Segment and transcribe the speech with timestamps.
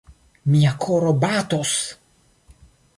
[0.53, 1.77] Mia koro batos!